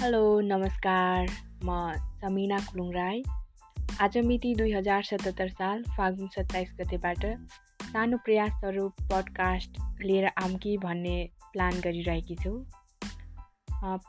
[0.00, 1.26] Hello नमस्कार।
[1.64, 1.72] म
[2.20, 3.22] समिना कुलुङ राई
[4.00, 7.26] आज मिति दुई हजार सतहत्तर साल फागुन सत्ताइस गतेबाट
[7.82, 11.12] सानो प्रयासहरू पडकास्ट लिएर आऊँ कि भन्ने
[11.52, 12.52] प्लान गरिरहेकी छु।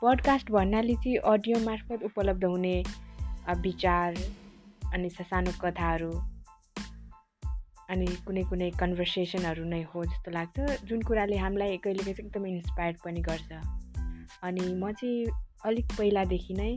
[0.00, 2.74] पडकास्ट भन्नाले चाहिँ अडियो मार्फत उपलब्ध हुने
[3.60, 4.16] विचार
[4.94, 6.10] अनि सानो कथाहरू
[7.90, 13.00] अनि कुनै कुनै कन्भर्सेसनहरू नै हो जस्तो लाग्छ जुन कुराले हामीलाई कहिले कहिले एकदमै इन्सपायर
[13.04, 13.50] पनि गर्छ।
[14.42, 16.72] अनि म चाहिँ अलिक पहिलादेखि नै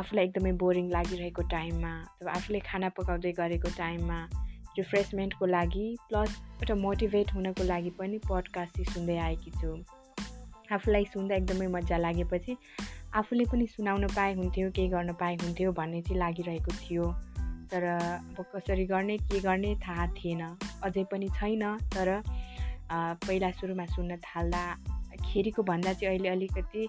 [0.00, 4.18] आफूलाई एकदमै बोरिङ लागिरहेको टाइममा अथवा आफूले खाना पकाउँदै गरेको टाइममा
[4.78, 9.70] रिफ्रेसमेन्टको लागि प्लस एउटा मोटिभेट हुनको लागि पनि पडकास्ट चाहिँ सुन्दै आएकी छु।
[10.72, 12.56] आफूलाई सुन्दा एकदमै मजा लागेपछि
[13.20, 17.04] आफूले पनि सुनाउन पाए हुन्थ्यो केही गर्न पाए हुन्थ्यो भन्ने चाहिँ लागिरहेको थियो।
[17.70, 20.42] तर अब कसरी गर्ने के गर्ने थाहा थिएन।
[20.86, 22.08] अझै पनि छैन तर
[23.26, 26.88] पहिला सुरुमा सुन्न थाल्दाखेरिको भन्दा चाहिँ अहिले अलिकति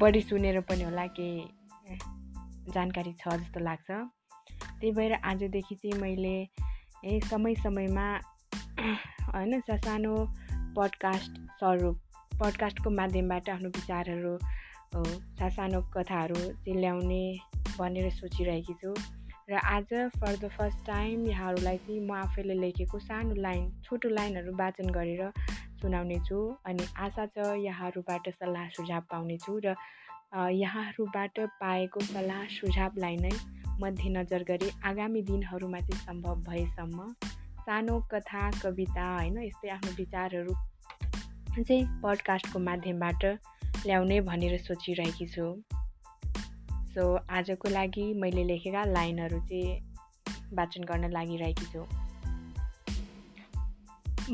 [0.00, 1.44] बढी सुनेर पनि होला केही
[2.74, 6.36] जानकारी छ जस्तो लाग्छ। त्यही भएर आजदेखि चाहिँ मैले
[7.04, 8.06] ए समय समयमा
[9.34, 10.14] होइन सानो
[10.76, 11.96] पडकास्ट स्वरूप
[12.40, 14.36] पडकास्टको माध्यमबाट आफ्नो विचारहरू
[15.56, 17.24] सानो कथाहरू चाहिँ ल्याउने
[17.78, 18.94] भनेर सोचिरहेकी छु।
[19.50, 24.56] र आज फर द फर्स्ट टाइम यहाँहरूलाई चाहिँ म आफैले लेखेको सानो लाइन छोटो लाइनहरू
[24.56, 25.22] वाचन गरेर
[25.82, 29.76] सुनाउने छु अनि आशा छ यहाँहरूबाट सल्लाह सुझाव पाउनेछु र
[30.56, 33.36] यहाँहरूबाट पाएको सल्लाह सुझावलाई नै
[33.80, 37.12] मध्यनजर गरी आगामी दिनहरूमा चाहिँ सम्भव भएसम्म
[37.66, 40.54] सानो कथा कविता होइन यस्तै आफ्नो विचारहरू
[41.54, 43.24] चाहिँ पडकास्टको माध्यमबाट
[43.86, 45.46] ल्याउने भनेर सोचिरहेकी छु।
[46.94, 51.84] सो आजको लागि मैले लेखेका लाइनहरू चाहिँ वाचन गर्न लागिरहेकी छु।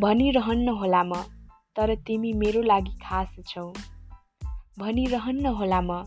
[0.00, 1.12] भनिरहन्न होला म।
[1.78, 3.72] तर तिमी मेरो लागि खास छौ।
[4.78, 6.04] भनिरहन्न होला म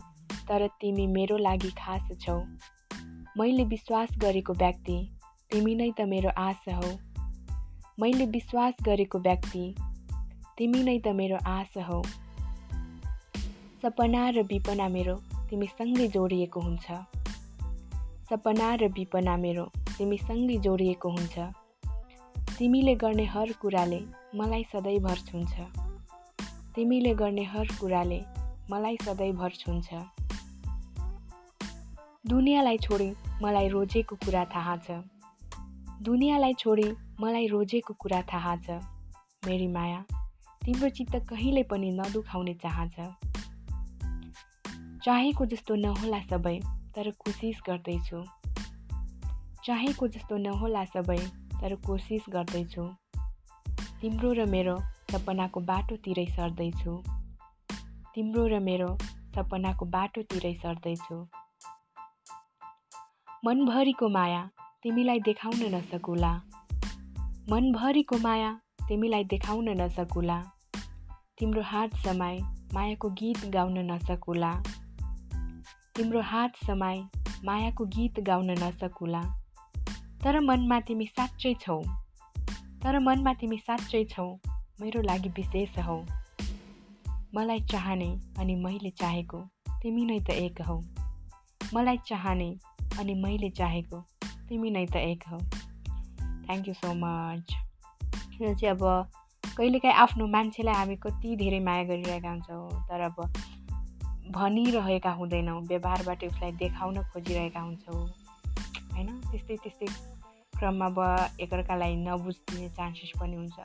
[0.48, 2.40] तर तिमी मेरो लागि खास छौ।
[3.38, 4.96] मैले विश्वास गरेको व्यक्ति
[5.50, 6.92] तिमी नै त मेरो आश हौ।
[8.00, 9.74] मैले विश्वास गरेको व्यक्ति
[10.58, 12.02] तिमी नै त मेरो आश हौ।
[13.82, 15.16] सपना र विपना मेरो
[15.50, 16.86] तिमीसँगै जोडिएको हुन्छ।
[18.30, 19.64] सपना र विपना मेरो
[19.98, 21.38] तिमीसँगै जोडिएको हुन्छ।
[22.58, 25.60] तिमीले गर्ने हर कुराले मलाई सधैँभर छुन्छ।
[26.74, 28.20] तिमीले गर्ने हर कुराले
[28.70, 29.88] मलाई सधैँभर छुन्छ।
[32.26, 33.12] दुनियाँलाई छोडी
[33.42, 34.90] मलाई रोजेको कुरा थाहा छ।
[36.02, 38.80] दुनियाँलाई छोडी मलाई रोजेको कुरा थाहा छ।
[39.46, 40.04] मेरी माया
[40.64, 42.96] तिम्रो चित्त कहिले पनि नदुखाउने चाहन्छ।
[45.04, 46.58] चाहेको जस्तो नहोला सबै
[46.94, 48.24] तर कोसिस गर्दैछु।
[49.64, 51.20] चाहेको जस्तो नहोला सबै
[51.60, 53.01] तर कोसिस गर्दैछु।
[54.02, 54.72] तिम्रो र मेरो
[55.12, 57.02] सपनाको बाटोतिरै सर्दैछु।
[58.14, 58.98] तिम्रो र मेरो
[59.34, 61.18] सपनाको बाटोतिरै सर्दैछु।
[63.44, 64.50] मनभरिको माया
[64.82, 66.32] तिमीलाई देखाउन नसकुला।
[67.50, 70.42] मनभरिको माया तिमीलाई देखाउन नसकुला।
[71.38, 72.38] तिम्रो हात समाई
[72.74, 74.52] मायाको गीत गाउन नसकुला।
[75.96, 77.02] तिम्रो हात समाई
[77.44, 79.22] मायाको गीत गाउन नसकुला।
[80.24, 81.82] तर मनमा तिमी साँच्चै छौ।
[82.82, 84.38] तर मनमा तिमी साँच्चै छौ।
[84.80, 86.04] मेरो लागि विशेष हौ।
[87.34, 89.40] मलाई चाहने अनि मैले चाहेको
[89.82, 90.80] तिमी नै त एक हौ।
[91.74, 92.56] मलाई चाहने
[92.98, 94.00] अनि मैले चाहेको
[94.48, 97.54] तिमी नै त एक हौ। थ्याङ्क यू सो मच
[98.42, 99.10] यो चाहिँ अब
[99.56, 103.32] कहिलेकाहीँ आफ्नो मान्छेलाई हामी कति धेरै माया गरिरहेका हुन्छौँ तर अब
[104.30, 108.06] भनिरहेका हुँदैनौँ व्यवहारबाट उसलाई देखाउन खोजिरहेका हुन्छौँ।
[108.92, 109.20] होइन?
[109.20, 109.86] त्यस्तै त्यस्तै
[110.62, 110.98] क्रममा अब
[111.42, 113.56] एकअर्कालाई नबुझिदिने चान्सेस पनि हुन्छ।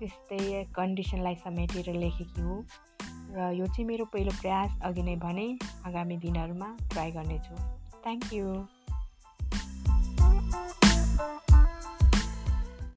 [0.00, 2.54] त्यस्तै कन्डिसनलाई समेटेर लेखेकी हो
[3.36, 5.46] र यो चाहिँ मेरो पहिलो प्रयास अघि नै भने
[5.88, 7.54] आगामी दिनहरूमा ट्राई गर्नेछु।
[8.04, 8.46] Thank you